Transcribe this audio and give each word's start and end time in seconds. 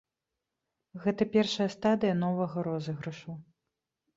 Гэта 1.03 1.27
першая 1.35 1.67
стадыя 1.75 2.15
новага 2.25 2.65
розыгрышу. 2.69 3.31